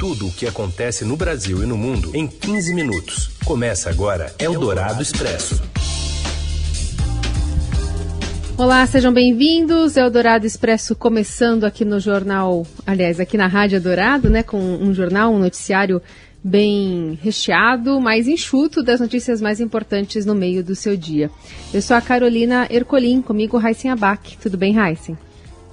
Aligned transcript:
Tudo 0.00 0.28
o 0.28 0.32
que 0.32 0.46
acontece 0.46 1.04
no 1.04 1.14
Brasil 1.14 1.62
e 1.62 1.66
no 1.66 1.76
mundo 1.76 2.16
em 2.16 2.26
15 2.26 2.72
minutos. 2.72 3.32
Começa 3.44 3.90
agora 3.90 4.34
Eldorado 4.38 5.02
Expresso. 5.02 5.62
Olá, 8.56 8.86
sejam 8.86 9.12
bem-vindos. 9.12 9.98
Eldorado 9.98 10.46
Expresso 10.46 10.96
começando 10.96 11.64
aqui 11.64 11.84
no 11.84 12.00
jornal, 12.00 12.66
aliás, 12.86 13.20
aqui 13.20 13.36
na 13.36 13.46
Rádio 13.46 13.76
Eldorado, 13.76 14.30
né, 14.30 14.42
com 14.42 14.58
um 14.58 14.94
jornal, 14.94 15.34
um 15.34 15.38
noticiário 15.38 16.00
bem 16.42 17.18
recheado, 17.22 18.00
mais 18.00 18.26
enxuto 18.26 18.82
das 18.82 19.00
notícias 19.00 19.38
mais 19.38 19.60
importantes 19.60 20.24
no 20.24 20.34
meio 20.34 20.64
do 20.64 20.74
seu 20.74 20.96
dia. 20.96 21.30
Eu 21.74 21.82
sou 21.82 21.94
a 21.94 22.00
Carolina 22.00 22.66
Ercolim, 22.70 23.20
comigo 23.20 23.58
Raíssen 23.58 23.90
Abac. 23.90 24.38
Tudo 24.38 24.56
bem, 24.56 24.72
Raíssen? 24.72 25.18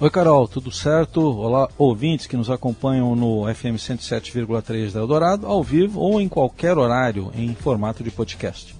Oi, 0.00 0.10
Carol, 0.10 0.46
tudo 0.46 0.70
certo? 0.70 1.20
Olá, 1.20 1.68
ouvintes 1.76 2.28
que 2.28 2.36
nos 2.36 2.48
acompanham 2.48 3.16
no 3.16 3.52
FM 3.52 3.74
107,3 3.74 4.92
da 4.92 5.00
Eldorado, 5.00 5.44
ao 5.44 5.60
vivo 5.60 5.98
ou 5.98 6.20
em 6.20 6.28
qualquer 6.28 6.78
horário 6.78 7.32
em 7.34 7.52
formato 7.52 8.04
de 8.04 8.10
podcast. 8.12 8.76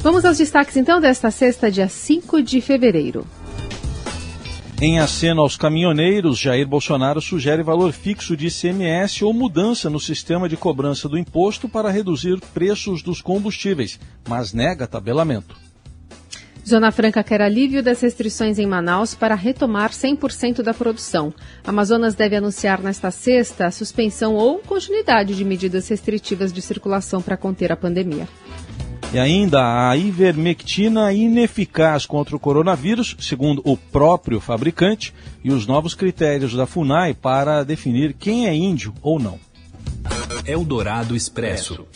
Vamos 0.00 0.24
aos 0.24 0.38
destaques 0.38 0.74
então 0.78 1.02
desta 1.02 1.30
sexta, 1.30 1.70
dia 1.70 1.86
5 1.86 2.42
de 2.42 2.62
fevereiro. 2.62 3.26
Em 4.80 5.00
aceno 5.00 5.42
aos 5.42 5.54
caminhoneiros, 5.54 6.38
Jair 6.38 6.66
Bolsonaro 6.66 7.20
sugere 7.20 7.62
valor 7.62 7.92
fixo 7.92 8.34
de 8.34 8.46
ICMS 8.46 9.22
ou 9.22 9.34
mudança 9.34 9.90
no 9.90 10.00
sistema 10.00 10.48
de 10.48 10.56
cobrança 10.56 11.10
do 11.10 11.18
imposto 11.18 11.68
para 11.68 11.90
reduzir 11.90 12.40
preços 12.54 13.02
dos 13.02 13.20
combustíveis, 13.20 14.00
mas 14.26 14.54
nega 14.54 14.86
tabelamento. 14.86 15.67
Zona 16.68 16.92
Franca 16.92 17.24
quer 17.24 17.40
alívio 17.40 17.82
das 17.82 18.02
restrições 18.02 18.58
em 18.58 18.66
Manaus 18.66 19.14
para 19.14 19.34
retomar 19.34 19.90
100% 19.90 20.60
da 20.60 20.74
produção. 20.74 21.32
Amazonas 21.64 22.14
deve 22.14 22.36
anunciar 22.36 22.82
nesta 22.82 23.10
sexta 23.10 23.66
a 23.66 23.70
suspensão 23.70 24.34
ou 24.34 24.58
continuidade 24.58 25.34
de 25.34 25.46
medidas 25.46 25.88
restritivas 25.88 26.52
de 26.52 26.60
circulação 26.60 27.22
para 27.22 27.38
conter 27.38 27.72
a 27.72 27.76
pandemia. 27.76 28.28
E 29.14 29.18
ainda 29.18 29.88
a 29.88 29.96
ivermectina 29.96 31.10
ineficaz 31.10 32.04
contra 32.04 32.36
o 32.36 32.38
coronavírus, 32.38 33.16
segundo 33.18 33.62
o 33.64 33.74
próprio 33.74 34.38
fabricante, 34.38 35.14
e 35.42 35.50
os 35.50 35.66
novos 35.66 35.94
critérios 35.94 36.52
da 36.52 36.66
FUNAI 36.66 37.14
para 37.14 37.64
definir 37.64 38.12
quem 38.12 38.46
é 38.46 38.54
índio 38.54 38.92
ou 39.00 39.18
não. 39.18 39.40
Eldorado 40.44 41.16
Expresso. 41.16 41.87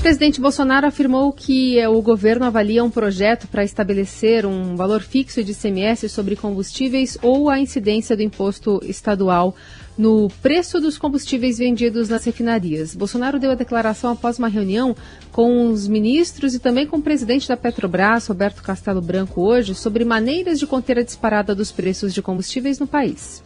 O 0.00 0.02
presidente 0.02 0.40
Bolsonaro 0.40 0.86
afirmou 0.86 1.30
que 1.30 1.78
eh, 1.78 1.86
o 1.86 2.00
governo 2.00 2.46
avalia 2.46 2.82
um 2.82 2.90
projeto 2.90 3.46
para 3.46 3.62
estabelecer 3.62 4.46
um 4.46 4.74
valor 4.74 5.02
fixo 5.02 5.44
de 5.44 5.52
ICMS 5.52 6.08
sobre 6.08 6.34
combustíveis 6.36 7.18
ou 7.20 7.50
a 7.50 7.60
incidência 7.60 8.16
do 8.16 8.22
imposto 8.22 8.80
estadual 8.82 9.54
no 9.98 10.30
preço 10.40 10.80
dos 10.80 10.96
combustíveis 10.96 11.58
vendidos 11.58 12.08
nas 12.08 12.24
refinarias. 12.24 12.94
Bolsonaro 12.94 13.38
deu 13.38 13.50
a 13.50 13.54
declaração 13.54 14.12
após 14.12 14.38
uma 14.38 14.48
reunião 14.48 14.96
com 15.30 15.68
os 15.68 15.86
ministros 15.86 16.54
e 16.54 16.58
também 16.58 16.86
com 16.86 16.96
o 16.96 17.02
presidente 17.02 17.46
da 17.46 17.54
Petrobras, 17.54 18.26
Roberto 18.26 18.62
Castelo 18.62 19.02
Branco, 19.02 19.42
hoje, 19.42 19.74
sobre 19.74 20.02
maneiras 20.02 20.58
de 20.58 20.66
conter 20.66 20.98
a 20.98 21.02
disparada 21.02 21.54
dos 21.54 21.70
preços 21.70 22.14
de 22.14 22.22
combustíveis 22.22 22.78
no 22.78 22.86
país. 22.86 23.42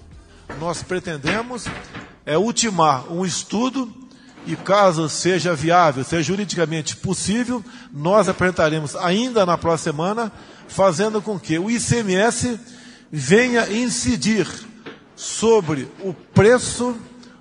Nós 0.60 0.84
pretendemos 0.84 1.64
é 2.24 2.38
ultimar 2.38 3.12
um 3.12 3.24
estudo 3.24 4.03
e 4.46 4.56
caso 4.56 5.08
seja 5.08 5.54
viável, 5.54 6.04
seja 6.04 6.22
juridicamente 6.22 6.96
possível, 6.96 7.64
nós 7.92 8.28
apresentaremos 8.28 8.94
ainda 8.96 9.46
na 9.46 9.56
próxima 9.56 9.92
semana, 9.92 10.32
fazendo 10.68 11.22
com 11.22 11.38
que 11.38 11.58
o 11.58 11.70
ICMS 11.70 12.58
venha 13.10 13.70
incidir 13.70 14.46
sobre 15.16 15.88
o 16.00 16.12
preço 16.12 16.96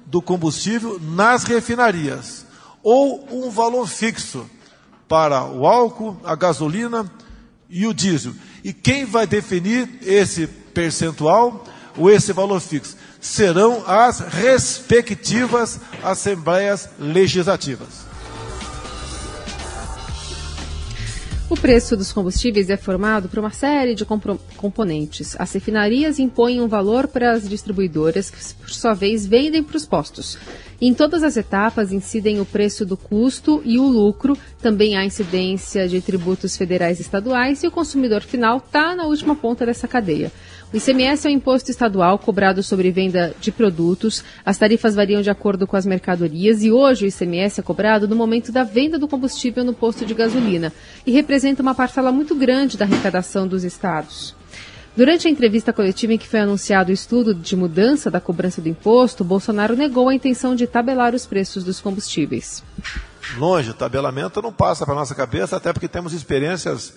do 0.06 0.22
combustível 0.22 1.00
nas 1.02 1.44
refinarias, 1.44 2.46
ou 2.82 3.28
um 3.32 3.50
valor 3.50 3.88
fixo 3.88 4.46
para 5.08 5.44
o 5.46 5.66
álcool, 5.66 6.18
a 6.24 6.36
gasolina 6.36 7.12
e 7.70 7.88
o 7.88 7.94
diesel. 7.94 8.34
E 8.64 8.72
quem 8.72 9.06
vai 9.06 9.26
definir 9.26 9.90
esse 10.02 10.48
percentual 10.48 11.66
ou 11.98 12.10
esse 12.10 12.32
valor 12.32 12.60
fixo? 12.60 12.96
Serão 13.24 13.84
as 13.88 14.20
respectivas 14.20 15.80
assembleias 16.04 16.90
legislativas. 17.00 18.04
O 21.50 21.56
preço 21.56 21.96
dos 21.96 22.12
combustíveis 22.12 22.70
é 22.70 22.76
formado 22.76 23.30
por 23.30 23.40
uma 23.40 23.52
série 23.52 23.96
de 23.96 24.04
componentes. 24.58 25.36
As 25.40 25.54
refinarias 25.54 26.20
impõem 26.20 26.60
um 26.60 26.68
valor 26.68 27.08
para 27.08 27.32
as 27.32 27.48
distribuidoras, 27.48 28.30
que 28.30 28.56
por 28.56 28.70
sua 28.70 28.94
vez 28.94 29.26
vendem 29.26 29.64
para 29.64 29.78
os 29.78 29.86
postos. 29.86 30.38
Em 30.82 30.94
todas 30.94 31.24
as 31.24 31.38
etapas 31.38 31.92
incidem 31.92 32.40
o 32.40 32.46
preço 32.46 32.86
do 32.86 32.98
custo 32.98 33.62
e 33.64 33.80
o 33.80 33.84
lucro, 33.84 34.38
também 34.62 34.98
há 34.98 35.06
incidência 35.06 35.88
de 35.88 36.02
tributos 36.02 36.58
federais 36.58 37.00
e 37.00 37.02
estaduais 37.02 37.64
e 37.64 37.68
o 37.68 37.72
consumidor 37.72 38.22
final 38.22 38.58
está 38.58 38.96
na 38.96 39.06
última 39.06 39.36
ponta 39.36 39.66
dessa 39.66 39.88
cadeia. 39.88 40.32
O 40.74 40.78
ICMS 40.78 41.28
é 41.28 41.30
um 41.30 41.34
imposto 41.34 41.70
estadual 41.70 42.18
cobrado 42.18 42.64
sobre 42.64 42.90
venda 42.90 43.36
de 43.40 43.52
produtos. 43.52 44.24
As 44.44 44.58
tarifas 44.58 44.96
variam 44.96 45.22
de 45.22 45.30
acordo 45.30 45.68
com 45.68 45.78
as 45.78 45.86
mercadorias 45.86 46.64
e 46.64 46.72
hoje 46.72 47.06
o 47.06 47.08
ICMS 47.08 47.60
é 47.60 47.64
cobrado 47.64 48.08
no 48.08 48.16
momento 48.16 48.52
da 48.52 48.64
venda 48.64 48.98
do 48.98 49.08
combustível 49.08 49.64
no 49.64 49.74
posto 49.74 50.04
de 50.04 50.16
gasolina 50.16 50.74
e 51.06 51.12
representa 51.12 51.62
uma 51.62 51.76
parcela 51.76 52.12
muito 52.12 52.34
grande 52.34 52.76
da 52.76 52.86
arrecadação 52.86 53.48
dos 53.48 53.64
estados. 53.64 54.36
Durante 54.96 55.28
a 55.28 55.32
entrevista 55.32 55.74
coletiva 55.74 56.14
em 56.14 56.20
que 56.20 56.28
foi 56.28 56.40
anunciado 56.40 56.92
o 56.92 56.94
estudo 56.94 57.34
de 57.34 57.56
mudança 57.56 58.12
da 58.12 58.22
cobrança 58.22 58.62
do 58.62 58.70
imposto, 58.70 59.24
Bolsonaro 59.24 59.76
negou 59.76 60.08
a 60.08 60.14
intenção 60.14 60.56
de 60.56 60.68
tabelar 60.68 61.16
os 61.16 61.26
preços 61.26 61.64
dos 61.64 61.82
combustíveis. 61.82 62.64
Longe, 63.36 63.72
o 63.72 63.74
tabelamento 63.74 64.40
não 64.40 64.54
passa 64.54 64.86
para 64.86 64.94
nossa 64.94 65.16
cabeça, 65.16 65.58
até 65.58 65.74
porque 65.74 65.88
temos 65.88 66.14
experiências 66.14 66.94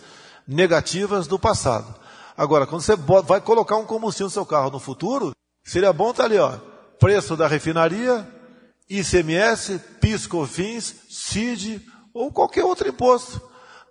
negativas 0.47 1.27
do 1.27 1.39
passado. 1.39 1.95
Agora, 2.37 2.67
quando 2.67 2.83
você 2.83 2.95
vai 3.25 3.41
colocar 3.41 3.77
um 3.77 3.87
combustível 3.87 4.27
no 4.27 4.31
seu 4.31 4.45
carro 4.45 4.71
no 4.71 4.79
futuro, 4.79 5.33
seria 5.65 5.91
bom 5.91 6.11
estar 6.11 6.25
tá 6.25 6.29
ali, 6.29 6.39
ó, 6.39 6.53
preço 6.99 7.35
da 7.35 7.49
refinaria, 7.49 8.29
ICMS, 8.91 9.81
PIS, 10.03 10.27
COFINS, 10.27 10.97
CID 11.09 11.81
ou 12.13 12.31
qualquer 12.31 12.63
outro 12.63 12.87
imposto. 12.87 13.41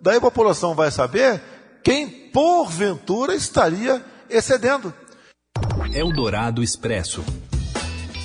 Daí 0.00 0.18
a 0.18 0.20
população 0.20 0.76
vai 0.76 0.92
saber 0.92 1.42
quem 1.86 2.08
porventura 2.08 3.32
estaria 3.32 4.04
excedendo. 4.28 4.92
Eldorado 5.94 6.60
Expresso. 6.60 7.24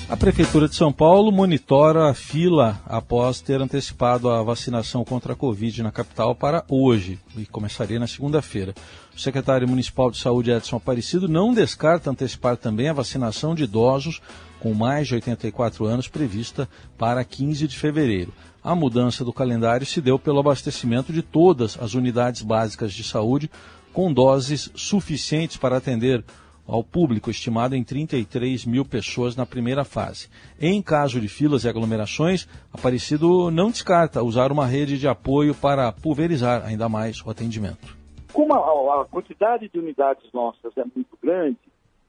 A 0.08 0.16
Prefeitura 0.16 0.68
de 0.68 0.74
São 0.74 0.92
Paulo 0.92 1.32
monitora 1.32 2.10
a 2.10 2.14
fila 2.14 2.80
após 2.84 3.40
ter 3.40 3.60
antecipado 3.62 4.28
a 4.28 4.42
vacinação 4.42 5.04
contra 5.04 5.32
a 5.32 5.36
Covid 5.36 5.82
na 5.82 5.90
capital 5.90 6.34
para 6.34 6.64
hoje 6.68 7.18
e 7.36 7.46
começaria 7.46 7.98
na 7.98 8.06
segunda-feira. 8.06 8.74
O 9.16 9.20
secretário 9.20 9.66
municipal 9.66 10.10
de 10.10 10.18
saúde, 10.18 10.50
Edson 10.50 10.76
Aparecido, 10.76 11.28
não 11.28 11.54
descarta 11.54 12.10
antecipar 12.10 12.56
também 12.56 12.88
a 12.88 12.92
vacinação 12.92 13.54
de 13.54 13.64
idosos 13.64 14.20
com 14.60 14.74
mais 14.74 15.08
de 15.08 15.14
84 15.14 15.86
anos 15.86 16.08
prevista 16.08 16.68
para 16.98 17.24
15 17.24 17.66
de 17.66 17.78
fevereiro. 17.78 18.32
A 18.62 18.74
mudança 18.74 19.24
do 19.24 19.32
calendário 19.32 19.86
se 19.86 20.00
deu 20.00 20.18
pelo 20.18 20.40
abastecimento 20.40 21.12
de 21.12 21.22
todas 21.22 21.78
as 21.80 21.94
unidades 21.94 22.42
básicas 22.42 22.92
de 22.92 23.02
saúde 23.02 23.50
com 23.92 24.12
doses 24.12 24.70
suficientes 24.74 25.56
para 25.56 25.76
atender 25.76 26.24
ao 26.66 26.82
público, 26.84 27.30
estimado 27.30 27.74
em 27.74 27.82
33 27.84 28.64
mil 28.66 28.84
pessoas 28.84 29.36
na 29.36 29.44
primeira 29.44 29.84
fase. 29.84 30.28
Em 30.60 30.80
caso 30.80 31.20
de 31.20 31.28
filas 31.28 31.64
e 31.64 31.68
aglomerações, 31.68 32.48
Aparecido 32.72 33.50
não 33.50 33.68
descarta 33.68 34.22
usar 34.22 34.50
uma 34.50 34.66
rede 34.66 34.98
de 34.98 35.06
apoio 35.06 35.54
para 35.54 35.92
pulverizar 35.92 36.64
ainda 36.64 36.88
mais 36.88 37.24
o 37.24 37.30
atendimento. 37.30 37.96
Como 38.32 38.54
a, 38.54 39.02
a 39.02 39.04
quantidade 39.04 39.68
de 39.68 39.78
unidades 39.78 40.24
nossas 40.32 40.76
é 40.76 40.84
muito 40.94 41.18
grande, 41.22 41.58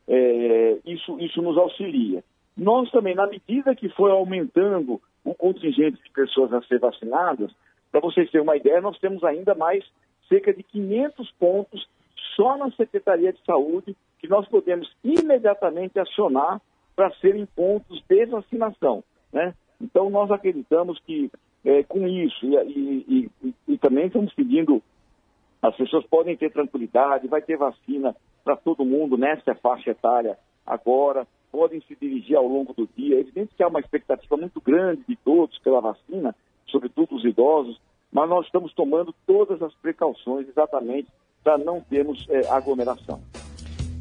é, 0.08 0.78
isso, 0.86 1.20
isso 1.20 1.42
nos 1.42 1.58
auxilia. 1.58 2.24
Nós 2.56 2.90
também, 2.92 3.16
na 3.16 3.28
medida 3.28 3.76
que 3.76 3.90
foi 3.90 4.12
aumentando 4.12 5.02
o 5.24 5.34
contingente 5.34 6.02
de 6.04 6.12
pessoas 6.12 6.54
a 6.54 6.62
ser 6.64 6.80
vacinadas, 6.80 7.52
para 7.92 8.02
vocês 8.02 8.30
terem 8.32 8.46
uma 8.46 8.58
ideia, 8.58 8.82
nós 8.82 8.98
temos 9.00 9.24
ainda 9.24 9.54
mais 9.54 9.84
cerca 10.30 10.54
de 10.54 10.64
500 10.64 11.32
pontos 11.40 11.88
só 12.36 12.58
na 12.58 12.72
Secretaria 12.72 13.34
de 13.34 13.44
Saúde 13.46 13.96
que 14.24 14.30
nós 14.30 14.48
podemos 14.48 14.90
imediatamente 15.04 16.00
acionar 16.00 16.62
para 16.96 17.12
serem 17.16 17.46
pontos 17.46 18.02
de 18.10 18.26
vacinação. 18.26 19.04
Né? 19.34 19.54
Então, 19.82 20.10
nós 20.10 20.32
acreditamos 20.32 20.98
que 21.00 21.30
é, 21.66 21.84
com 21.84 22.08
isso, 22.08 22.46
e, 22.46 22.56
e, 22.56 23.30
e, 23.44 23.54
e, 23.68 23.78
também 23.78 24.08
estamos 24.08 24.34
pedindo, 24.34 24.82
as 25.62 25.76
pessoas 25.76 26.06
podem 26.06 26.38
ter 26.38 26.54
tranquilidade, 26.54 27.28
vai 27.28 27.42
ter 27.42 27.58
vacina 27.58 28.16
para 28.46 28.56
todo 28.56 28.86
mundo 28.86 29.18
nessa 29.18 29.54
faixa 29.56 29.92
etária 29.92 30.38
agora, 30.66 31.28
podem 31.52 31.82
se 31.82 31.94
dirigir 31.94 32.38
ao 32.38 32.48
longo 32.48 32.74
do 32.74 32.88
dia. 32.96 33.18
É 33.18 33.20
evidente 33.20 33.54
que 33.56 33.64
há 33.64 33.68
uma 33.68 33.82
expectativa 33.82 34.38
muito 34.38 34.62
grande 34.62 35.04
de 35.06 35.18
todos 35.18 35.60
pela 35.60 35.82
vacina, 35.82 36.34
sobretudo 36.68 37.16
os 37.16 37.26
idosos, 37.26 37.78
mas 38.10 38.30
nós 38.30 38.46
estamos 38.46 38.74
tomando 38.74 39.14
todas 39.28 39.62
as 39.62 39.74
precauções 39.76 40.48
exatamente 40.48 41.10
para 41.44 41.58
não 41.58 41.82
termos 41.82 42.26
é, 42.30 42.48
aglomeração. 42.50 43.22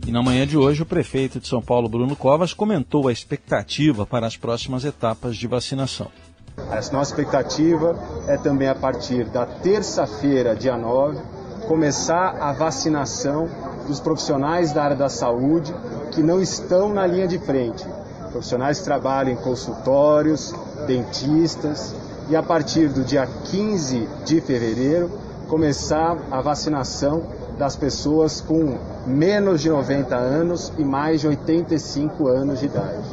E 0.05 0.11
na 0.11 0.21
manhã 0.21 0.45
de 0.45 0.59
hoje, 0.59 0.83
o 0.83 0.87
prefeito 0.87 1.39
de 1.39 1.47
São 1.47 1.63
Paulo, 1.63 1.89
Bruno 1.89 2.17
Covas, 2.17 2.53
comentou 2.53 3.07
a 3.07 3.13
expectativa 3.13 4.05
para 4.05 4.27
as 4.27 4.37
próximas 4.37 4.85
etapas 4.85 5.37
de 5.37 5.47
vacinação. 5.47 6.09
A 6.57 6.75
nossa 6.93 7.13
expectativa 7.13 7.97
é 8.27 8.37
também 8.37 8.69
a 8.69 8.75
partir 8.75 9.25
da 9.27 9.47
terça-feira, 9.47 10.57
dia 10.57 10.77
9, 10.77 11.21
começar 11.69 12.37
a 12.41 12.53
vacinação 12.53 13.49
dos 13.87 14.01
profissionais 14.01 14.73
da 14.73 14.83
área 14.83 14.97
da 14.97 15.09
saúde 15.09 15.73
que 16.11 16.21
não 16.21 16.43
estão 16.43 16.93
na 16.93 17.07
linha 17.07 17.29
de 17.29 17.39
frente. 17.39 17.87
Profissionais 18.33 18.81
que 18.81 18.85
trabalham 18.85 19.33
em 19.33 19.37
consultórios, 19.37 20.53
dentistas, 20.87 21.95
e 22.29 22.35
a 22.35 22.43
partir 22.43 22.89
do 22.89 23.05
dia 23.05 23.27
15 23.51 24.09
de 24.25 24.41
fevereiro 24.41 25.11
começar 25.49 26.17
a 26.31 26.41
vacinação 26.41 27.23
das 27.59 27.77
pessoas 27.77 28.41
com 28.41 28.79
menos 29.07 29.61
de 29.61 29.69
90 29.71 30.17
anos 30.17 30.73
e 30.79 30.85
mais 30.85 31.21
de 31.21 31.29
85 31.29 32.27
anos 32.29 32.61
de 32.61 32.67
idade. 32.67 33.05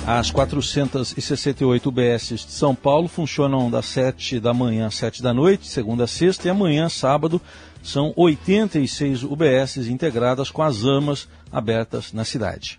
As 0.06 0.30
468 0.30 1.88
UBS 1.88 2.28
de 2.28 2.52
São 2.52 2.76
Paulo 2.76 3.08
funcionam 3.08 3.68
das 3.68 3.86
7 3.86 4.38
da 4.38 4.54
manhã 4.54 4.86
às 4.86 4.94
7 4.94 5.20
da 5.20 5.34
noite, 5.34 5.66
segunda 5.66 6.04
a 6.04 6.06
sexta, 6.06 6.46
e 6.46 6.50
amanhã, 6.50 6.88
sábado, 6.88 7.42
são 7.82 8.12
86 8.16 9.24
UBSs 9.24 9.88
integradas 9.88 10.48
com 10.48 10.62
as 10.62 10.84
AMAs 10.84 11.26
abertas 11.50 12.12
na 12.12 12.24
cidade. 12.24 12.78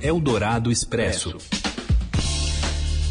Eldorado 0.00 0.70
Expresso. 0.70 1.36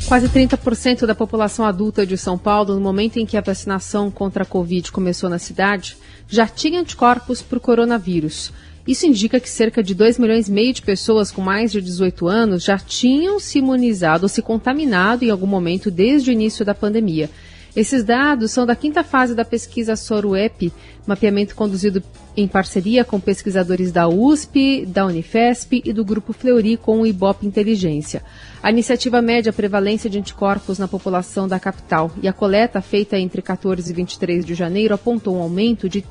Quase 0.08 0.30
30% 0.30 1.08
da 1.08 1.16
população 1.16 1.66
adulta 1.66 2.06
de 2.06 2.16
São 2.16 2.38
Paulo, 2.38 2.76
no 2.76 2.80
momento 2.80 3.18
em 3.18 3.26
que 3.26 3.36
a 3.36 3.42
vacinação 3.42 4.12
contra 4.12 4.44
a 4.44 4.46
Covid 4.46 4.92
começou 4.92 5.28
na 5.32 5.40
cidade, 5.40 5.98
já 6.30 6.48
tinha 6.48 6.80
anticorpos 6.80 7.42
para 7.42 7.58
o 7.58 7.62
coronavírus. 7.62 8.54
Isso 8.88 9.08
indica 9.08 9.40
que 9.40 9.50
cerca 9.50 9.82
de 9.82 9.96
2 9.96 10.20
milhões 10.20 10.48
e 10.48 10.52
meio 10.52 10.72
de 10.72 10.84
pessoas 10.84 11.32
com 11.32 11.42
mais 11.42 11.72
de 11.72 11.82
18 11.82 12.28
anos 12.28 12.64
já 12.64 12.78
tinham 12.78 13.40
se 13.40 13.58
imunizado 13.58 14.26
ou 14.26 14.30
se 14.30 14.44
contaminado 14.44 15.26
em 15.26 15.32
algum 15.32 15.48
momento 15.48 15.90
desde 15.90 16.30
o 16.30 16.34
início 16.34 16.64
da 16.64 16.76
pandemia. 16.76 17.28
Esses 17.76 18.04
dados 18.04 18.52
são 18.52 18.64
da 18.64 18.76
quinta 18.76 19.04
fase 19.04 19.34
da 19.34 19.44
pesquisa 19.44 19.96
SORUEP, 19.96 20.72
mapeamento 21.08 21.56
conduzido 21.56 22.02
em 22.38 22.48
parceria 22.48 23.06
com 23.06 23.20
pesquisadores 23.20 23.92
da 23.92 24.08
USP, 24.08 24.86
da 24.86 25.06
Unifesp 25.06 25.82
e 25.84 25.94
do 25.94 26.04
Grupo 26.04 26.34
Fleury 26.34 26.78
com 26.78 27.02
o 27.02 27.08
Ibope 27.08 27.48
Inteligência. 27.48 28.24
A 28.62 28.72
iniciativa 28.72 29.22
mede 29.22 29.48
a 29.48 29.54
prevalência 29.54 30.10
de 30.10 30.18
anticorpos 30.18 30.80
na 30.80 30.88
população 30.88 31.48
da 31.48 31.60
capital 31.60 32.12
e 32.22 32.28
a 32.28 32.34
coleta 32.34 32.82
feita 32.82 33.18
entre 33.18 33.42
14 33.42 33.90
e 33.90 33.96
23 33.96 34.44
de 34.44 34.56
janeiro 34.56 34.94
apontou 34.94 35.38
um 35.38 35.42
aumento 35.42 35.88
de 35.88 36.04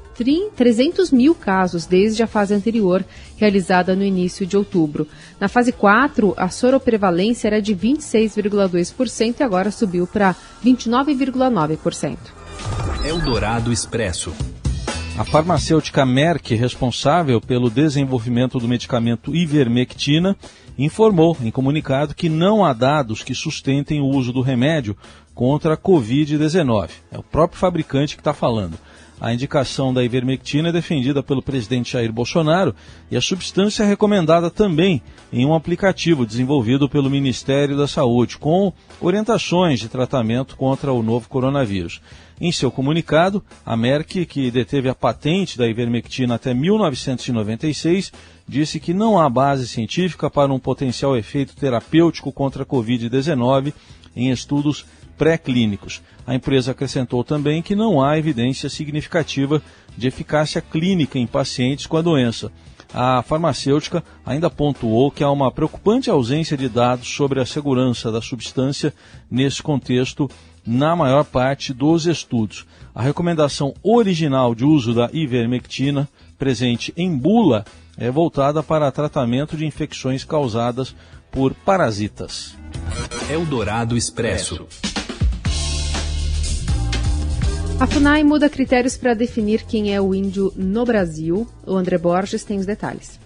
300 0.57 1.11
mil 1.11 1.35
casos 1.35 1.87
desde 1.87 2.23
a 2.23 2.27
fase 2.27 2.55
anterior, 2.55 3.05
realizada 3.37 3.97
no 3.97 4.05
início 4.05 4.47
de 4.47 4.57
outubro. 4.57 5.09
Na 5.41 5.49
fase 5.49 5.73
4, 5.73 6.33
a 6.37 6.49
soroprevalência 6.49 7.49
era 7.49 7.61
de 7.61 7.75
26,2% 7.75 9.41
e 9.41 9.43
agora 9.43 9.71
subiu 9.71 10.07
para 10.07 10.35
29,9%. 10.65 12.17
Eldorado 13.05 13.73
Expresso. 13.73 14.33
A 15.17 15.25
farmacêutica 15.25 16.05
Merck, 16.05 16.57
responsável 16.57 17.41
pelo 17.41 17.71
desenvolvimento 17.71 18.59
do 18.59 18.67
medicamento 18.67 19.35
ivermectina, 19.35 20.37
informou 20.77 21.37
em 21.41 21.53
comunicado 21.53 22.17
que 22.17 22.29
não 22.29 22.65
há 22.65 22.73
dados 22.73 23.23
que 23.23 23.33
sustentem 23.33 24.01
o 24.01 24.07
uso 24.07 24.33
do 24.33 24.41
remédio 24.41 24.97
contra 25.33 25.75
a 25.75 25.77
Covid-19. 25.77 26.91
É 27.13 27.19
o 27.19 27.23
próprio 27.23 27.61
fabricante 27.61 28.17
que 28.17 28.21
está 28.21 28.35
falando. 28.35 28.77
A 29.21 29.33
indicação 29.33 29.95
da 29.95 30.03
ivermectina 30.03 30.71
é 30.71 30.73
defendida 30.73 31.23
pelo 31.23 31.41
presidente 31.41 31.93
Jair 31.93 32.13
Bolsonaro 32.13 32.75
e 33.11 33.17
a 33.17 33.21
substância 33.21 33.85
é 33.85 33.87
recomendada 33.87 34.51
também 34.51 35.01
em 35.33 35.47
um 35.47 35.55
aplicativo 35.55 36.27
desenvolvido 36.27 36.89
pelo 36.89 37.09
Ministério 37.09 37.77
da 37.77 37.87
Saúde, 37.87 38.37
com 38.37 38.73
orientações 39.01 39.79
de 39.79 39.89
tratamento 39.89 40.57
contra 40.57 40.93
o 40.93 41.03
novo 41.03 41.29
coronavírus. 41.29 42.01
Em 42.41 42.51
seu 42.51 42.71
comunicado, 42.71 43.43
a 43.65 43.77
Merck, 43.77 44.27
que 44.27 44.51
deteve 44.51 44.89
a 44.89 44.95
patente 44.95 45.57
da 45.57 45.69
ivermectina 45.69 46.35
até 46.35 46.53
1996, 46.53 48.13
disse 48.49 48.81
que 48.81 48.93
não 48.93 49.21
há 49.21 49.31
base 49.31 49.69
científica 49.69 50.29
para 50.29 50.53
um 50.53 50.59
potencial 50.59 51.17
efeito 51.17 51.55
terapêutico 51.55 52.33
contra 52.33 52.65
a 52.65 52.67
Covid-19 52.67 53.73
em 54.17 54.31
estudos 54.31 54.85
pré-clínicos. 55.17 56.03
A 56.27 56.35
empresa 56.35 56.73
acrescentou 56.73 57.23
também 57.23 57.63
que 57.63 57.75
não 57.75 58.03
há 58.03 58.19
evidência 58.19 58.69
significativa 58.69 59.63
de 59.97 60.09
eficácia 60.09 60.61
clínica 60.61 61.19
em 61.19 61.27
pacientes 61.27 61.87
com 61.87 61.97
a 61.97 62.03
doença. 62.03 62.51
A 62.93 63.23
farmacêutica 63.23 64.05
ainda 64.25 64.49
pontuou 64.49 65.11
que 65.11 65.25
há 65.25 65.31
uma 65.31 65.51
preocupante 65.51 66.09
ausência 66.09 66.57
de 66.57 66.69
dados 66.69 67.09
sobre 67.09 67.41
a 67.41 67.47
segurança 67.47 68.13
da 68.13 68.23
substância 68.23 68.95
nesse 69.29 69.61
contexto 69.63 70.31
na 70.65 70.95
maior 70.95 71.25
parte 71.25 71.75
dos 71.75 72.07
estudos. 72.07 72.65
A 72.95 73.03
recomendação 73.03 73.75
original 73.83 74.55
de 74.55 74.65
uso 74.65 74.95
da 74.95 75.11
ivermectina, 75.13 76.09
presente 76.39 76.93
em 76.97 77.17
bula, 77.17 77.65
é 77.99 78.11
voltada 78.11 78.63
para 78.63 78.91
tratamento 78.93 79.57
de 79.57 79.67
infecções 79.67 80.25
causadas 80.25 80.95
por 81.31 81.53
parasitas. 81.53 82.57
Eldorado 83.29 83.97
Expresso. 83.97 84.67
A 87.81 87.89
FUNAI 87.89 88.23
muda 88.23 88.49
critérios 88.49 88.97
para 88.97 89.15
definir 89.15 89.65
quem 89.65 89.93
é 89.93 90.01
o 90.01 90.15
índio 90.15 90.53
no 90.57 90.85
Brasil. 90.85 91.47
O 91.67 91.75
André 91.75 91.99
Borges 91.99 92.45
tem 92.45 92.59
os 92.59 92.65
detalhes. 92.65 93.19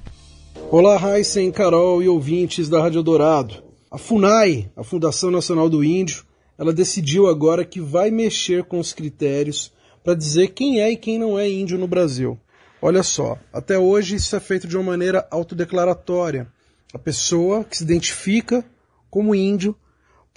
Olá, 0.70 0.98
Heisen, 1.18 1.52
Carol 1.52 2.02
e 2.02 2.08
ouvintes 2.08 2.66
da 2.66 2.80
Rádio 2.80 3.02
Dourado. 3.02 3.62
A 3.90 3.98
FUNAI, 3.98 4.70
a 4.74 4.82
Fundação 4.82 5.30
Nacional 5.30 5.68
do 5.68 5.84
Índio, 5.84 6.24
ela 6.58 6.72
decidiu 6.72 7.26
agora 7.26 7.64
que 7.64 7.78
vai 7.78 8.10
mexer 8.10 8.64
com 8.64 8.80
os 8.80 8.94
critérios 8.94 9.70
para 10.02 10.14
dizer 10.14 10.48
quem 10.48 10.80
é 10.80 10.90
e 10.90 10.96
quem 10.96 11.18
não 11.18 11.38
é 11.38 11.48
índio 11.48 11.76
no 11.76 11.86
Brasil. 11.86 12.38
Olha 12.80 13.02
só, 13.02 13.38
até 13.52 13.78
hoje 13.78 14.16
isso 14.16 14.34
é 14.34 14.40
feito 14.40 14.66
de 14.66 14.76
uma 14.78 14.84
maneira 14.84 15.28
autodeclaratória. 15.30 16.48
A 16.94 16.98
pessoa 16.98 17.64
que 17.64 17.76
se 17.76 17.84
identifica 17.84 18.64
como 19.10 19.34
índio, 19.34 19.76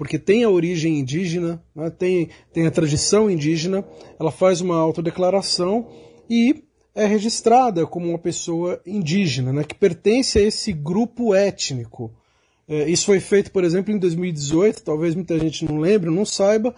porque 0.01 0.17
tem 0.17 0.43
a 0.43 0.49
origem 0.49 0.97
indígena, 0.97 1.63
né, 1.75 1.91
tem, 1.91 2.27
tem 2.51 2.65
a 2.65 2.71
tradição 2.71 3.29
indígena, 3.29 3.85
ela 4.19 4.31
faz 4.31 4.59
uma 4.59 4.75
autodeclaração 4.75 5.89
e 6.27 6.63
é 6.95 7.05
registrada 7.05 7.85
como 7.85 8.09
uma 8.09 8.17
pessoa 8.17 8.81
indígena, 8.83 9.53
né, 9.53 9.63
que 9.63 9.75
pertence 9.75 10.39
a 10.39 10.41
esse 10.41 10.73
grupo 10.73 11.35
étnico. 11.35 12.11
É, 12.67 12.89
isso 12.89 13.05
foi 13.05 13.19
feito, 13.19 13.51
por 13.51 13.63
exemplo, 13.63 13.93
em 13.93 13.99
2018, 13.99 14.81
talvez 14.81 15.13
muita 15.13 15.37
gente 15.37 15.65
não 15.65 15.77
lembre, 15.77 16.09
não 16.09 16.25
saiba, 16.25 16.73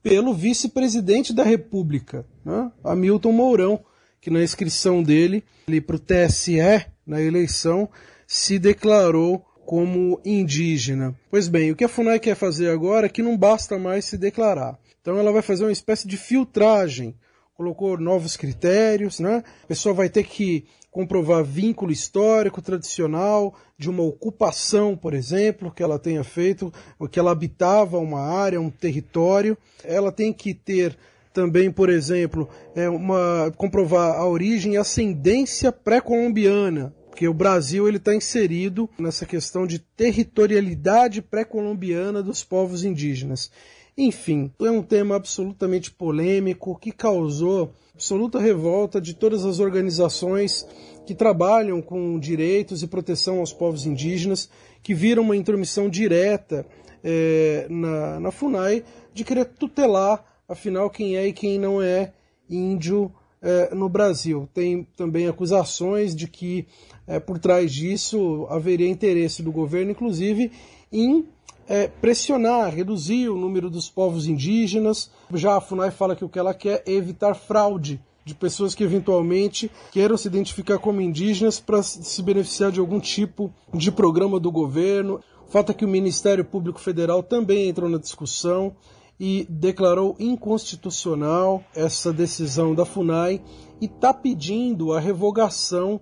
pelo 0.00 0.32
vice-presidente 0.32 1.32
da 1.32 1.42
República, 1.42 2.24
né, 2.44 2.70
Hamilton 2.84 3.32
Mourão, 3.32 3.80
que 4.20 4.30
na 4.30 4.40
inscrição 4.40 5.02
dele 5.02 5.42
para 5.84 5.96
o 5.96 5.98
TSE, 5.98 6.60
na 7.04 7.20
eleição, 7.20 7.88
se 8.24 8.56
declarou 8.56 9.47
como 9.68 10.18
indígena. 10.24 11.14
Pois 11.30 11.46
bem, 11.46 11.70
o 11.70 11.76
que 11.76 11.84
a 11.84 11.88
FUNAI 11.90 12.18
quer 12.18 12.34
fazer 12.34 12.70
agora 12.70 13.04
é 13.04 13.08
que 13.10 13.22
não 13.22 13.36
basta 13.36 13.78
mais 13.78 14.06
se 14.06 14.16
declarar. 14.16 14.78
Então 15.02 15.18
ela 15.18 15.30
vai 15.30 15.42
fazer 15.42 15.64
uma 15.64 15.70
espécie 15.72 16.08
de 16.08 16.16
filtragem, 16.16 17.14
colocou 17.54 17.98
novos 17.98 18.34
critérios, 18.34 19.20
né? 19.20 19.44
A 19.64 19.66
pessoa 19.66 19.94
vai 19.94 20.08
ter 20.08 20.24
que 20.24 20.64
comprovar 20.90 21.44
vínculo 21.44 21.92
histórico, 21.92 22.62
tradicional, 22.62 23.54
de 23.76 23.90
uma 23.90 24.02
ocupação, 24.02 24.96
por 24.96 25.12
exemplo, 25.12 25.70
que 25.70 25.82
ela 25.82 25.98
tenha 25.98 26.24
feito, 26.24 26.72
que 27.10 27.18
ela 27.18 27.32
habitava 27.32 27.98
uma 27.98 28.22
área, 28.22 28.58
um 28.58 28.70
território. 28.70 29.54
Ela 29.84 30.10
tem 30.10 30.32
que 30.32 30.54
ter 30.54 30.96
também, 31.34 31.70
por 31.70 31.90
exemplo, 31.90 32.48
é 32.74 32.88
uma, 32.88 33.52
comprovar 33.54 34.16
a 34.16 34.26
origem 34.26 34.72
e 34.72 34.76
ascendência 34.78 35.70
pré-colombiana, 35.70 36.94
porque 37.18 37.26
o 37.26 37.34
Brasil 37.34 37.88
ele 37.88 37.96
está 37.96 38.14
inserido 38.14 38.88
nessa 38.96 39.26
questão 39.26 39.66
de 39.66 39.80
territorialidade 39.80 41.20
pré-colombiana 41.20 42.22
dos 42.22 42.44
povos 42.44 42.84
indígenas. 42.84 43.50
Enfim, 43.96 44.52
é 44.60 44.70
um 44.70 44.84
tema 44.84 45.16
absolutamente 45.16 45.90
polêmico 45.90 46.78
que 46.78 46.92
causou 46.92 47.72
absoluta 47.92 48.38
revolta 48.38 49.00
de 49.00 49.14
todas 49.14 49.44
as 49.44 49.58
organizações 49.58 50.64
que 51.08 51.12
trabalham 51.12 51.82
com 51.82 52.20
direitos 52.20 52.84
e 52.84 52.86
proteção 52.86 53.40
aos 53.40 53.52
povos 53.52 53.84
indígenas, 53.84 54.48
que 54.80 54.94
viram 54.94 55.24
uma 55.24 55.34
intromissão 55.34 55.88
direta 55.88 56.64
é, 57.02 57.66
na, 57.68 58.20
na 58.20 58.30
FUNAI 58.30 58.84
de 59.12 59.24
querer 59.24 59.46
tutelar, 59.46 60.24
afinal, 60.48 60.88
quem 60.88 61.16
é 61.16 61.26
e 61.26 61.32
quem 61.32 61.58
não 61.58 61.82
é 61.82 62.12
índio 62.48 63.12
é, 63.40 63.74
no 63.74 63.88
Brasil. 63.88 64.48
Tem 64.52 64.86
também 64.96 65.28
acusações 65.28 66.14
de 66.14 66.28
que 66.28 66.66
é, 67.06 67.18
por 67.18 67.38
trás 67.38 67.72
disso 67.72 68.46
haveria 68.50 68.88
interesse 68.88 69.42
do 69.42 69.52
governo, 69.52 69.92
inclusive, 69.92 70.52
em 70.92 71.26
é, 71.68 71.86
pressionar, 71.86 72.74
reduzir 72.74 73.28
o 73.28 73.36
número 73.36 73.70
dos 73.70 73.90
povos 73.90 74.26
indígenas. 74.26 75.10
Já 75.34 75.56
a 75.56 75.60
FUNAI 75.60 75.90
fala 75.90 76.16
que 76.16 76.24
o 76.24 76.28
que 76.28 76.38
ela 76.38 76.54
quer 76.54 76.82
é 76.86 76.92
evitar 76.92 77.34
fraude 77.34 78.00
de 78.24 78.34
pessoas 78.34 78.74
que 78.74 78.84
eventualmente 78.84 79.70
queiram 79.90 80.16
se 80.16 80.28
identificar 80.28 80.78
como 80.78 81.00
indígenas 81.00 81.60
para 81.60 81.82
se 81.82 82.22
beneficiar 82.22 82.70
de 82.70 82.78
algum 82.78 83.00
tipo 83.00 83.50
de 83.72 83.90
programa 83.90 84.38
do 84.38 84.52
governo. 84.52 85.20
O 85.46 85.50
fato 85.50 85.72
é 85.72 85.74
que 85.74 85.84
o 85.84 85.88
Ministério 85.88 86.44
Público 86.44 86.78
Federal 86.78 87.22
também 87.22 87.70
entrou 87.70 87.88
na 87.88 87.96
discussão 87.96 88.74
e 89.18 89.46
declarou 89.48 90.16
inconstitucional 90.18 91.62
essa 91.74 92.12
decisão 92.12 92.74
da 92.74 92.84
FUNAI 92.84 93.42
e 93.80 93.86
está 93.86 94.14
pedindo 94.14 94.92
a 94.92 95.00
revogação 95.00 96.00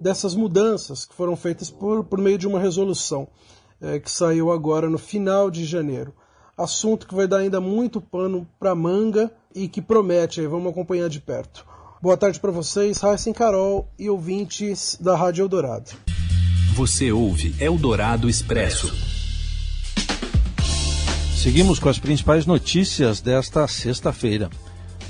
dessas 0.00 0.34
mudanças 0.34 1.04
que 1.04 1.14
foram 1.14 1.36
feitas 1.36 1.70
por, 1.70 2.04
por 2.04 2.18
meio 2.18 2.38
de 2.38 2.46
uma 2.46 2.58
resolução 2.58 3.28
é, 3.80 3.98
que 3.98 4.10
saiu 4.10 4.50
agora 4.50 4.90
no 4.90 4.98
final 4.98 5.50
de 5.50 5.64
janeiro. 5.64 6.14
Assunto 6.56 7.06
que 7.06 7.14
vai 7.14 7.26
dar 7.26 7.38
ainda 7.38 7.60
muito 7.60 8.00
pano 8.00 8.48
para 8.58 8.74
manga 8.74 9.30
e 9.54 9.68
que 9.68 9.82
promete, 9.82 10.40
aí, 10.40 10.46
vamos 10.46 10.70
acompanhar 10.70 11.08
de 11.08 11.20
perto. 11.20 11.66
Boa 12.00 12.16
tarde 12.16 12.40
para 12.40 12.50
vocês, 12.50 12.98
Raíssen 12.98 13.32
Carol 13.32 13.88
e 13.98 14.08
ouvintes 14.08 14.98
da 15.00 15.16
Rádio 15.16 15.42
Eldorado. 15.42 15.92
Você 16.74 17.10
ouve 17.10 17.54
Eldorado 17.58 18.28
Expresso. 18.28 19.15
Seguimos 21.46 21.78
com 21.78 21.88
as 21.88 21.96
principais 21.96 22.44
notícias 22.44 23.20
desta 23.20 23.68
sexta-feira. 23.68 24.50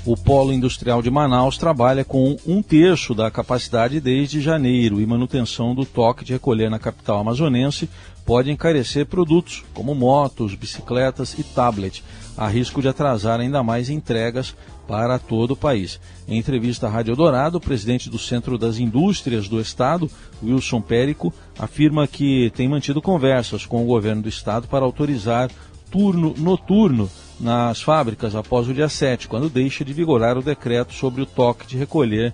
O 0.05 0.15
Polo 0.15 0.53
Industrial 0.53 1.01
de 1.01 1.09
Manaus 1.09 1.57
trabalha 1.57 2.05
com 2.05 2.37
um 2.45 2.61
terço 2.61 3.15
da 3.15 3.31
capacidade 3.31 3.99
desde 3.99 4.39
janeiro 4.39 5.01
e 5.01 5.05
manutenção 5.07 5.73
do 5.73 5.83
toque 5.83 6.23
de 6.23 6.33
recolher 6.33 6.69
na 6.69 6.77
capital 6.77 7.17
amazonense 7.17 7.89
pode 8.23 8.51
encarecer 8.51 9.07
produtos 9.07 9.63
como 9.73 9.95
motos, 9.95 10.53
bicicletas 10.53 11.33
e 11.39 11.43
tablet, 11.43 12.03
a 12.37 12.47
risco 12.47 12.83
de 12.83 12.87
atrasar 12.87 13.39
ainda 13.39 13.63
mais 13.63 13.89
entregas 13.89 14.55
para 14.87 15.17
todo 15.17 15.51
o 15.51 15.57
país. 15.57 15.99
Em 16.27 16.37
entrevista 16.37 16.85
à 16.85 16.89
Rádio 16.89 17.15
Dourado, 17.15 17.57
o 17.57 17.61
presidente 17.61 18.11
do 18.11 18.19
Centro 18.19 18.59
das 18.59 18.77
Indústrias 18.77 19.47
do 19.47 19.59
Estado, 19.59 20.09
Wilson 20.43 20.81
Périco, 20.81 21.33
afirma 21.57 22.05
que 22.05 22.51
tem 22.55 22.69
mantido 22.69 23.01
conversas 23.01 23.65
com 23.65 23.81
o 23.81 23.87
governo 23.87 24.21
do 24.21 24.29
Estado 24.29 24.67
para 24.67 24.85
autorizar 24.85 25.49
turno 25.91 26.33
noturno 26.37 27.09
nas 27.39 27.81
fábricas 27.81 28.35
após 28.35 28.67
o 28.67 28.73
dia 28.73 28.89
7, 28.89 29.27
quando 29.27 29.49
deixa 29.49 29.85
de 29.85 29.93
vigorar 29.93 30.37
o 30.37 30.41
decreto 30.41 30.93
sobre 30.93 31.21
o 31.21 31.25
toque 31.25 31.67
de 31.67 31.77
recolher 31.77 32.33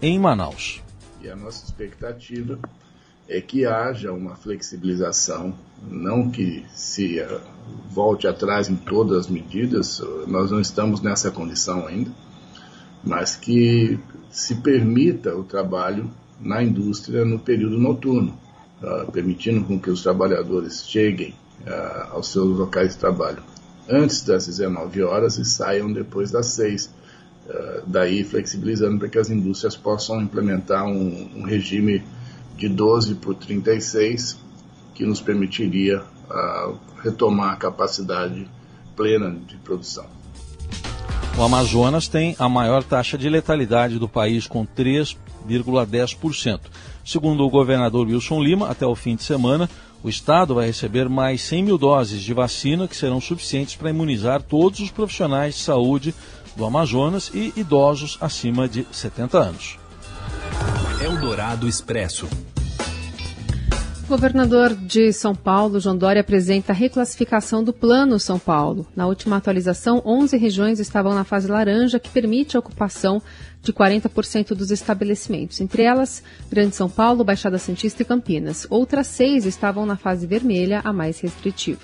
em 0.00 0.18
Manaus. 0.18 0.80
E 1.20 1.28
a 1.28 1.36
nossa 1.36 1.64
expectativa 1.64 2.58
é 3.28 3.40
que 3.40 3.64
haja 3.64 4.12
uma 4.12 4.34
flexibilização, 4.36 5.54
não 5.88 6.30
que 6.30 6.64
se 6.74 7.20
eh, 7.20 7.40
volte 7.90 8.26
atrás 8.26 8.68
em 8.68 8.76
todas 8.76 9.18
as 9.18 9.28
medidas, 9.28 10.02
nós 10.26 10.50
não 10.50 10.60
estamos 10.60 11.00
nessa 11.00 11.30
condição 11.30 11.86
ainda, 11.86 12.10
mas 13.04 13.36
que 13.36 13.98
se 14.30 14.56
permita 14.56 15.34
o 15.36 15.44
trabalho 15.44 16.10
na 16.40 16.62
indústria 16.62 17.24
no 17.24 17.38
período 17.38 17.78
noturno, 17.78 18.36
uh, 18.82 19.10
permitindo 19.12 19.64
com 19.64 19.78
que 19.78 19.90
os 19.90 20.02
trabalhadores 20.02 20.84
cheguem 20.86 21.34
uh, 21.66 22.14
aos 22.14 22.30
seus 22.30 22.56
locais 22.56 22.92
de 22.92 22.98
trabalho 22.98 23.42
antes 23.88 24.22
das 24.22 24.46
19 24.46 25.02
horas 25.02 25.38
e 25.38 25.44
saiam 25.44 25.92
depois 25.92 26.30
das 26.30 26.46
6. 26.46 26.86
Uh, 26.86 27.82
daí 27.86 28.22
flexibilizando 28.22 28.98
para 28.98 29.08
que 29.08 29.18
as 29.18 29.28
indústrias 29.28 29.76
possam 29.76 30.20
implementar 30.20 30.86
um, 30.86 31.30
um, 31.36 31.42
regime 31.42 32.02
de 32.56 32.68
12 32.68 33.16
por 33.16 33.34
36 33.34 34.38
que 34.94 35.04
nos 35.04 35.20
permitiria 35.20 36.00
uh, 36.00 36.76
retomar 37.02 37.54
a 37.54 37.56
capacidade 37.56 38.48
plena 38.94 39.34
de 39.46 39.56
produção. 39.56 40.06
O 41.36 41.42
Amazonas 41.42 42.06
tem 42.08 42.36
a 42.38 42.48
maior 42.48 42.84
taxa 42.84 43.18
de 43.18 43.28
letalidade 43.28 43.98
do 43.98 44.06
país, 44.06 44.46
com 44.46 44.66
3,10%. 44.66 46.60
Segundo 47.04 47.42
o 47.44 47.50
governador 47.50 48.06
Wilson 48.06 48.40
Lima, 48.42 48.68
até 48.68 48.86
o 48.86 48.94
fim 48.94 49.16
de 49.16 49.24
semana, 49.24 49.68
o 50.02 50.08
Estado 50.08 50.54
vai 50.54 50.66
receber 50.66 51.08
mais 51.08 51.42
100 51.42 51.62
mil 51.62 51.78
doses 51.78 52.22
de 52.22 52.34
vacina 52.34 52.88
que 52.88 52.96
serão 52.96 53.20
suficientes 53.20 53.76
para 53.76 53.90
imunizar 53.90 54.42
todos 54.42 54.80
os 54.80 54.90
profissionais 54.90 55.54
de 55.54 55.60
saúde 55.60 56.14
do 56.56 56.64
Amazonas 56.64 57.30
e 57.32 57.52
idosos 57.56 58.18
acima 58.20 58.68
de 58.68 58.86
70 58.90 59.38
anos. 59.38 59.78
Eldorado 61.00 61.68
Expresso. 61.68 62.28
Governador 64.12 64.74
de 64.74 65.10
São 65.10 65.34
Paulo, 65.34 65.80
João 65.80 65.96
Dória, 65.96 66.20
apresenta 66.20 66.70
a 66.70 66.74
reclassificação 66.74 67.64
do 67.64 67.72
Plano 67.72 68.20
São 68.20 68.38
Paulo. 68.38 68.86
Na 68.94 69.06
última 69.06 69.38
atualização, 69.38 70.02
11 70.04 70.36
regiões 70.36 70.78
estavam 70.78 71.14
na 71.14 71.24
fase 71.24 71.48
laranja, 71.48 71.98
que 71.98 72.10
permite 72.10 72.54
a 72.54 72.60
ocupação 72.60 73.22
de 73.62 73.72
40% 73.72 74.48
dos 74.48 74.70
estabelecimentos, 74.70 75.62
entre 75.62 75.84
elas 75.84 76.22
Grande 76.50 76.76
São 76.76 76.90
Paulo, 76.90 77.24
Baixada 77.24 77.56
Santista 77.56 78.02
e 78.02 78.04
Campinas. 78.04 78.66
Outras 78.68 79.06
seis 79.06 79.46
estavam 79.46 79.86
na 79.86 79.96
fase 79.96 80.26
vermelha, 80.26 80.82
a 80.84 80.92
mais 80.92 81.18
restritiva. 81.18 81.80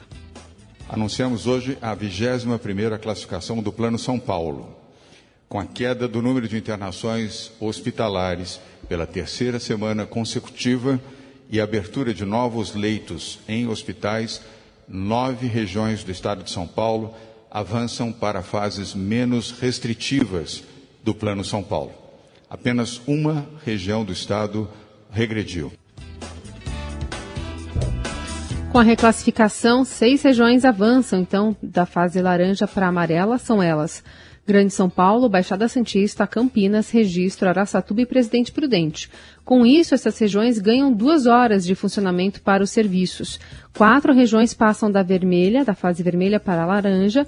Anunciamos 0.86 1.46
hoje 1.46 1.78
a 1.80 1.96
21ª 1.96 2.98
classificação 2.98 3.62
do 3.62 3.72
Plano 3.72 3.98
São 3.98 4.18
Paulo, 4.18 4.76
com 5.48 5.58
a 5.58 5.64
queda 5.64 6.06
do 6.06 6.20
número 6.20 6.46
de 6.46 6.58
internações 6.58 7.50
hospitalares 7.58 8.60
pela 8.86 9.06
terceira 9.06 9.58
semana 9.58 10.04
consecutiva 10.04 11.00
e 11.50 11.60
abertura 11.60 12.12
de 12.12 12.24
novos 12.24 12.74
leitos 12.74 13.38
em 13.48 13.66
hospitais, 13.66 14.42
nove 14.88 15.46
regiões 15.46 16.04
do 16.04 16.10
estado 16.10 16.42
de 16.42 16.50
São 16.50 16.66
Paulo 16.66 17.14
avançam 17.50 18.12
para 18.12 18.42
fases 18.42 18.94
menos 18.94 19.52
restritivas 19.52 20.62
do 21.02 21.14
Plano 21.14 21.44
São 21.44 21.62
Paulo. 21.62 21.92
Apenas 22.50 23.00
uma 23.06 23.46
região 23.64 24.04
do 24.04 24.12
estado 24.12 24.68
regrediu. 25.10 25.72
Com 28.70 28.78
a 28.78 28.82
reclassificação, 28.82 29.82
seis 29.82 30.22
regiões 30.22 30.64
avançam, 30.64 31.20
então, 31.20 31.56
da 31.62 31.86
fase 31.86 32.20
laranja 32.20 32.66
para 32.68 32.86
amarela, 32.86 33.38
são 33.38 33.62
elas 33.62 34.04
Grande 34.48 34.72
São 34.72 34.88
Paulo, 34.88 35.28
Baixada 35.28 35.68
Santista, 35.68 36.26
Campinas, 36.26 36.90
Registro, 36.90 37.50
Araçatuba 37.50 38.00
e 38.00 38.06
Presidente 38.06 38.50
Prudente. 38.50 39.10
Com 39.44 39.66
isso, 39.66 39.94
essas 39.94 40.18
regiões 40.18 40.58
ganham 40.58 40.90
duas 40.90 41.26
horas 41.26 41.66
de 41.66 41.74
funcionamento 41.74 42.40
para 42.40 42.62
os 42.62 42.70
serviços. 42.70 43.38
Quatro 43.76 44.10
regiões 44.10 44.54
passam 44.54 44.90
da 44.90 45.02
vermelha, 45.02 45.66
da 45.66 45.74
fase 45.74 46.02
vermelha 46.02 46.40
para 46.40 46.62
a 46.62 46.66
laranja, 46.66 47.26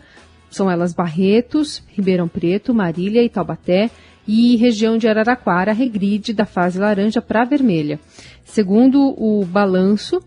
são 0.48 0.70
elas 0.70 0.94
Barretos, 0.94 1.82
Ribeirão 1.88 2.26
Preto, 2.26 2.72
Marília 2.72 3.22
e 3.22 3.28
Taubaté, 3.28 3.90
e 4.26 4.56
região 4.56 4.96
de 4.96 5.06
Araraquara 5.06 5.74
regride 5.74 6.32
da 6.32 6.46
fase 6.46 6.78
laranja 6.78 7.20
para 7.20 7.44
vermelha. 7.44 8.00
Segundo 8.44 9.14
o 9.18 9.44
balanço 9.44 10.22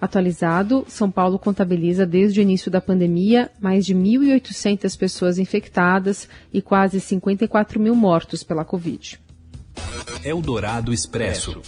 atualizado, 0.00 0.84
São 0.88 1.10
Paulo 1.10 1.38
contabiliza 1.38 2.06
desde 2.06 2.40
o 2.40 2.42
início 2.42 2.70
da 2.70 2.80
pandemia 2.80 3.50
mais 3.60 3.84
de 3.84 3.94
1.800 3.94 4.96
pessoas 4.98 5.38
infectadas 5.38 6.28
e 6.52 6.60
quase 6.60 7.00
54 7.00 7.80
mil 7.80 7.94
mortos 7.94 8.42
pela 8.42 8.64
Covid. 8.64 9.18
Eldorado 10.24 10.92
Expresso. 10.92 11.60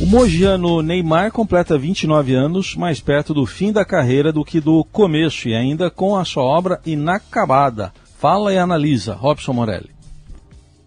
O 0.00 0.06
mogiano 0.06 0.80
Neymar 0.80 1.32
completa 1.32 1.76
29 1.76 2.32
anos, 2.32 2.76
mais 2.76 3.00
perto 3.00 3.34
do 3.34 3.44
fim 3.44 3.72
da 3.72 3.84
carreira 3.84 4.32
do 4.32 4.44
que 4.44 4.60
do 4.60 4.84
começo 4.84 5.48
e 5.48 5.54
ainda 5.54 5.90
com 5.90 6.16
a 6.16 6.24
sua 6.24 6.44
obra 6.44 6.80
inacabada. 6.86 7.92
Fala 8.18 8.52
e 8.52 8.58
analisa, 8.58 9.14
Robson 9.14 9.52
Morelli. 9.52 9.97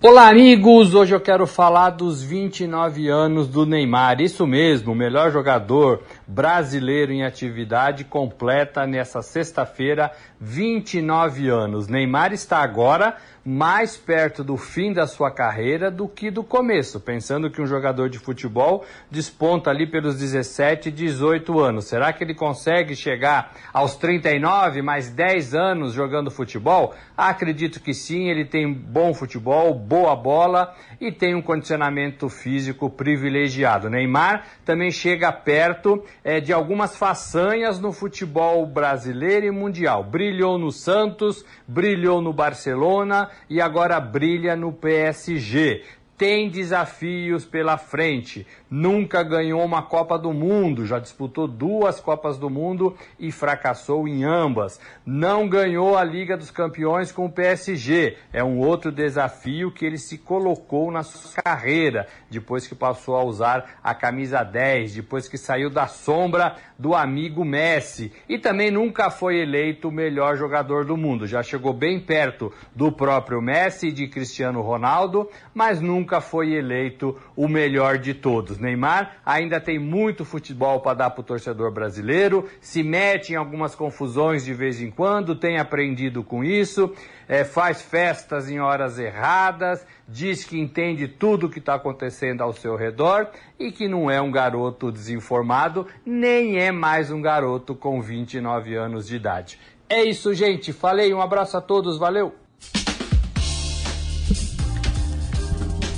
Olá, 0.04 0.30
amigos! 0.30 0.96
Hoje 0.96 1.14
eu 1.14 1.20
quero 1.20 1.46
falar 1.46 1.92
dos 1.92 2.24
29 2.24 3.08
anos 3.08 3.48
do 3.48 3.68
Neymar. 3.68 4.20
Isso 4.20 4.48
mesmo, 4.48 4.94
o 4.94 4.96
melhor 4.96 5.32
jogador 5.32 6.02
brasileiro 6.32 7.12
em 7.12 7.26
atividade 7.26 8.06
completa 8.06 8.88
nessa 8.88 9.22
sexta-feira 9.22 10.12
29 10.40 11.50
anos. 11.50 11.88
Neymar 11.88 12.32
está 12.32 12.60
agora 12.60 13.18
mais 13.44 13.98
perto 13.98 14.44
do 14.44 14.56
fim 14.56 14.94
da 14.94 15.08
sua 15.08 15.32
carreira 15.32 15.90
do 15.90 16.08
que 16.08 16.30
do 16.30 16.44
começo, 16.44 17.00
pensando 17.00 17.50
que 17.50 17.62
um 17.62 17.66
jogador 17.66 18.08
de 18.10 18.20
futebol 18.20 18.86
desponta 19.10 19.70
ali 19.70 19.88
pelos 19.88 20.18
17, 20.18 20.92
18 20.92 21.60
anos. 21.60 21.86
Será 21.86 22.14
que 22.14 22.24
ele 22.24 22.36
consegue 22.36 22.96
chegar 22.96 23.56
aos 23.74 23.96
39, 23.96 24.82
mais 24.82 25.10
10 25.10 25.56
anos 25.56 25.94
jogando 25.94 26.30
futebol? 26.30 26.94
Acredito 27.18 27.80
que 27.80 27.94
sim, 27.94 28.30
ele 28.30 28.46
tem 28.46 28.72
bom 28.72 29.14
futebol, 29.14 29.74
boa 29.74 30.16
bola 30.16 30.76
e 31.00 31.12
tem 31.12 31.34
um 31.34 31.42
condicionamento 31.42 32.30
físico 32.30 32.90
privilegiado. 32.90 33.90
Neymar 33.90 34.46
também 34.64 34.92
chega 34.92 35.32
perto 35.32 36.04
é, 36.24 36.40
de 36.40 36.54
algumas 36.54 36.96
façanhas 36.96 37.80
no 37.80 37.92
futebol 37.92 38.66
brasileiro 38.66 39.46
e 39.46 39.52
mundial. 39.52 40.04
Brilhou 40.04 40.58
no 40.58 40.72
Santos, 40.72 41.44
brilhou 41.68 42.22
no 42.22 42.32
Barcelona 42.32 43.30
e 43.50 43.60
agora 43.60 44.00
brilha 44.00 44.56
no 44.56 44.72
PSG 44.72 45.84
tem 46.22 46.52
desafios 46.52 47.48
pela 47.48 47.80
frente. 47.80 48.46
Nunca 48.70 49.24
ganhou 49.24 49.66
uma 49.66 49.82
Copa 49.82 50.20
do 50.20 50.32
Mundo, 50.32 50.86
já 50.86 51.00
disputou 51.00 51.48
duas 51.48 52.00
Copas 52.00 52.38
do 52.38 52.48
Mundo 52.48 52.96
e 53.20 53.32
fracassou 53.32 54.08
em 54.08 54.24
ambas. 54.24 54.80
Não 55.04 55.50
ganhou 55.50 55.98
a 55.98 56.04
Liga 56.04 56.38
dos 56.38 56.52
Campeões 56.52 57.12
com 57.12 57.26
o 57.26 57.32
PSG. 57.32 58.18
É 58.32 58.44
um 58.44 58.60
outro 58.60 58.92
desafio 58.92 59.72
que 59.72 59.84
ele 59.84 59.98
se 59.98 60.20
colocou 60.20 60.92
na 60.92 61.02
sua 61.02 61.42
carreira, 61.42 62.08
depois 62.30 62.68
que 62.68 62.76
passou 62.76 63.16
a 63.16 63.24
usar 63.24 63.80
a 63.84 63.96
camisa 63.96 64.44
10, 64.44 64.94
depois 64.94 65.28
que 65.28 65.40
saiu 65.40 65.72
da 65.72 65.88
sombra 65.88 66.56
do 66.78 66.94
amigo 66.94 67.44
Messi. 67.44 68.12
E 68.30 68.38
também 68.38 68.70
nunca 68.70 69.10
foi 69.10 69.40
eleito 69.40 69.90
o 69.90 69.92
melhor 69.92 70.38
jogador 70.38 70.86
do 70.86 70.96
mundo. 70.96 71.26
Já 71.26 71.42
chegou 71.42 71.74
bem 71.74 72.00
perto 72.00 72.54
do 72.76 72.92
próprio 72.92 73.42
Messi 73.42 73.88
e 73.88 73.92
de 73.92 74.08
Cristiano 74.08 74.62
Ronaldo, 74.62 75.28
mas 75.54 75.82
nunca 75.82 76.11
nunca 76.12 76.20
foi 76.20 76.54
eleito 76.54 77.18
o 77.38 77.48
melhor 77.48 77.98
de 77.98 78.14
todos. 78.14 78.58
Neymar 78.58 79.16
ainda 79.26 79.62
tem 79.62 79.80
muito 79.80 80.26
futebol 80.26 80.82
para 80.82 80.96
dar 80.96 81.10
para 81.12 81.22
o 81.22 81.24
torcedor 81.24 81.72
brasileiro, 81.72 82.50
se 82.60 82.84
mete 82.84 83.32
em 83.32 83.38
algumas 83.38 83.74
confusões 83.76 84.44
de 84.44 84.54
vez 84.54 84.82
em 84.82 84.92
quando, 84.92 85.36
tem 85.36 85.58
aprendido 85.58 86.22
com 86.22 86.44
isso, 86.44 86.94
é, 87.30 87.46
faz 87.46 87.82
festas 87.82 88.50
em 88.50 88.60
horas 88.60 89.00
erradas, 89.00 89.88
diz 90.06 90.44
que 90.44 90.60
entende 90.60 91.08
tudo 91.08 91.46
o 91.46 91.50
que 91.50 91.60
está 91.60 91.76
acontecendo 91.76 92.42
ao 92.42 92.52
seu 92.52 92.76
redor 92.76 93.30
e 93.58 93.72
que 93.72 93.88
não 93.88 94.12
é 94.12 94.22
um 94.22 94.32
garoto 94.32 94.92
desinformado, 94.92 95.88
nem 96.06 96.60
é 96.60 96.74
mais 96.74 97.10
um 97.10 97.22
garoto 97.22 97.74
com 97.74 98.02
29 98.02 98.76
anos 98.76 99.08
de 99.08 99.16
idade. 99.16 99.58
É 99.88 100.04
isso, 100.04 100.34
gente. 100.34 100.74
Falei, 100.74 101.14
um 101.14 101.22
abraço 101.22 101.56
a 101.56 101.62
todos, 101.62 101.98
valeu! 101.98 102.41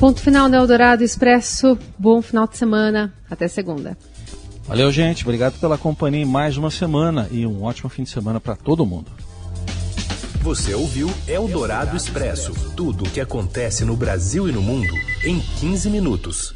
Ponto 0.03 0.19
final 0.19 0.49
do 0.49 0.55
Eldorado 0.57 1.01
Expresso. 1.01 1.79
Bom 1.97 2.21
final 2.21 2.45
de 2.45 2.57
semana. 2.57 3.13
Até 3.31 3.47
segunda. 3.47 3.97
Valeu, 4.67 4.91
gente. 4.91 5.23
Obrigado 5.23 5.57
pela 5.61 5.77
companhia 5.77 6.23
em 6.23 6.25
mais 6.25 6.57
uma 6.57 6.69
semana 6.69 7.29
e 7.31 7.47
um 7.47 7.63
ótimo 7.63 7.89
fim 7.89 8.03
de 8.03 8.09
semana 8.09 8.37
para 8.37 8.53
todo 8.53 8.85
mundo. 8.85 9.09
Você 10.41 10.73
ouviu 10.73 11.09
Eldorado 11.25 11.95
Expresso 11.95 12.51
tudo 12.75 13.05
o 13.05 13.09
que 13.09 13.21
acontece 13.21 13.85
no 13.85 13.95
Brasil 13.95 14.49
e 14.49 14.51
no 14.51 14.61
mundo 14.61 14.93
em 15.23 15.39
15 15.39 15.89
minutos. 15.89 16.53